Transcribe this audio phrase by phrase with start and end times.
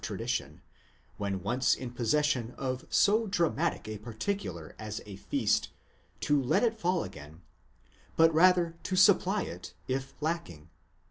[0.03, 0.63] tradition,
[1.17, 5.69] when once in possession of so dramatic a particular as a feast,
[6.19, 7.43] to let it fall again,
[8.15, 10.71] but rather to supply it, if lacking.